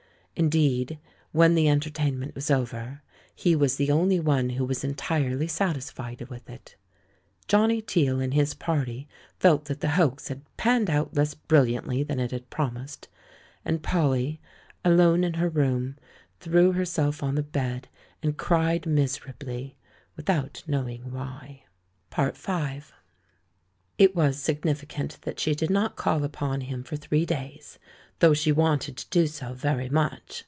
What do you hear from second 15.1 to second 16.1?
in her room,